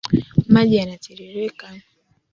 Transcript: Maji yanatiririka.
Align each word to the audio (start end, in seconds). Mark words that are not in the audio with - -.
Maji 0.51 0.75
yanatiririka. 0.77 1.65